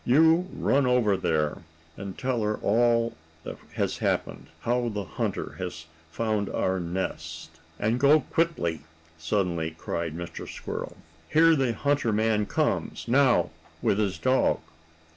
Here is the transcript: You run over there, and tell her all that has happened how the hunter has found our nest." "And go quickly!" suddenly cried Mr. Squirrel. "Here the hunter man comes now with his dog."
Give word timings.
You 0.03 0.47
run 0.53 0.87
over 0.87 1.15
there, 1.15 1.59
and 1.95 2.17
tell 2.17 2.41
her 2.41 2.57
all 2.63 3.13
that 3.43 3.59
has 3.75 3.99
happened 3.99 4.47
how 4.61 4.89
the 4.89 5.03
hunter 5.03 5.53
has 5.59 5.85
found 6.09 6.49
our 6.49 6.79
nest." 6.79 7.51
"And 7.77 7.99
go 7.99 8.21
quickly!" 8.21 8.81
suddenly 9.19 9.75
cried 9.77 10.17
Mr. 10.17 10.49
Squirrel. 10.49 10.97
"Here 11.29 11.55
the 11.55 11.73
hunter 11.73 12.11
man 12.11 12.47
comes 12.47 13.07
now 13.07 13.51
with 13.83 13.99
his 13.99 14.17
dog." 14.17 14.61